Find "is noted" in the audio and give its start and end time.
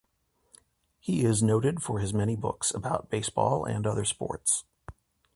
1.25-1.83